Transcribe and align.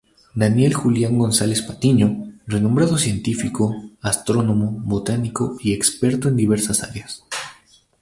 Daniel 0.33 0.73
Julián 0.73 1.19
González 1.19 1.61
Patiño, 1.61 2.33
renombrado 2.47 2.97
científico, 2.97 3.75
astrónomo, 4.01 4.71
botánico 4.71 5.57
y 5.59 5.73
experto 5.73 6.27
en 6.27 6.37
diversas 6.37 6.81
áreas. 6.81 7.23